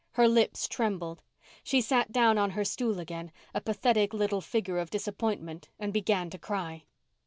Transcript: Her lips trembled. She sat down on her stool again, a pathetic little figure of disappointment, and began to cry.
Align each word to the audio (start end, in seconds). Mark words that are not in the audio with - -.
Her 0.13 0.27
lips 0.27 0.67
trembled. 0.67 1.21
She 1.63 1.79
sat 1.79 2.11
down 2.11 2.39
on 2.39 2.49
her 2.57 2.65
stool 2.65 2.99
again, 2.99 3.31
a 3.53 3.61
pathetic 3.61 4.15
little 4.15 4.41
figure 4.41 4.79
of 4.79 4.89
disappointment, 4.89 5.69
and 5.77 5.93
began 5.93 6.31
to 6.31 6.39
cry. 6.39 6.85